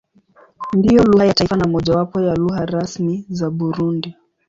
Ndiyo 0.77 1.03
lugha 1.03 1.25
ya 1.25 1.33
taifa 1.33 1.57
na 1.57 1.67
mojawapo 1.67 2.21
ya 2.21 2.35
lugha 2.35 2.65
rasmi 2.65 3.25
za 3.29 3.49
Burundi. 3.49 4.15